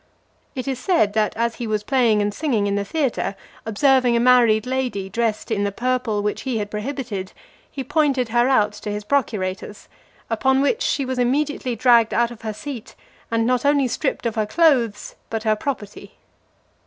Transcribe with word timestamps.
It 0.55 0.67
is 0.67 0.79
said, 0.79 1.13
that, 1.13 1.35
as 1.37 1.53
he 1.57 1.67
was 1.67 1.83
playing 1.83 2.23
and 2.23 2.33
singing 2.33 2.65
in 2.65 2.73
the 2.73 2.83
theatre, 2.83 3.35
observing 3.67 4.15
a 4.15 4.19
married 4.19 4.65
lady 4.65 5.09
dressed 5.11 5.51
in 5.51 5.63
the 5.63 5.71
purple 5.71 6.23
which 6.23 6.41
he 6.41 6.57
had 6.57 6.71
prohibited, 6.71 7.33
he 7.69 7.83
pointed 7.83 8.29
her 8.29 8.49
out 8.49 8.73
to 8.73 8.89
his 8.89 9.03
procurators; 9.03 9.87
upon 10.27 10.59
which 10.59 10.81
she 10.81 11.05
was 11.05 11.19
immediately 11.19 11.75
dragged 11.75 12.15
out 12.15 12.31
of 12.31 12.41
her 12.41 12.51
seat, 12.51 12.95
and 13.29 13.45
not 13.45 13.63
only 13.63 13.87
stripped 13.87 14.25
of 14.25 14.33
her 14.33 14.47
clothes, 14.47 15.13
but 15.29 15.43
her 15.43 15.55
property. 15.55 16.15